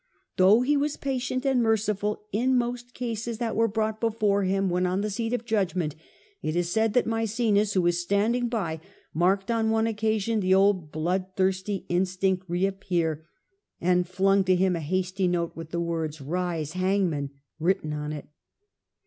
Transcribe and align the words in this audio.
Though 0.37 0.61
he 0.61 0.75
was 0.75 0.97
patient 0.97 1.45
and 1.45 1.61
merciful 1.61 2.23
in 2.31 2.57
most 2.57 2.95
cases 2.95 3.37
that 3.37 3.55
were 3.55 3.67
brought 3.67 4.01
before 4.01 4.45
him 4.45 4.67
when 4.67 4.87
on 4.87 5.01
the 5.01 5.11
seat 5.11 5.31
of 5.31 5.45
judgment, 5.45 5.93
it 6.41 6.55
is 6.55 6.71
said 6.71 6.93
that 6.93 7.05
Maecenas, 7.05 7.73
who 7.73 7.83
was 7.83 7.99
standing 8.01 8.49
by, 8.49 8.79
marked 9.13 9.51
on 9.51 9.69
one 9.69 9.85
occasion 9.85 10.39
the 10.39 10.55
old 10.55 10.91
blood 10.91 11.27
thirsty 11.35 11.85
instinct 11.87 12.45
reappear, 12.49 13.27
and 13.79 14.07
flung 14.09 14.43
to 14.45 14.55
him 14.55 14.75
a 14.75 14.79
hasty 14.79 15.27
note 15.27 15.55
with 15.55 15.69
the 15.69 15.79
words, 15.79 16.19
'Rise, 16.19 16.71
Hangman!' 16.73 17.29
written 17.59 17.93
on 17.93 18.09
Called 18.09 18.23
for 18.23 18.27
it. 18.27 18.29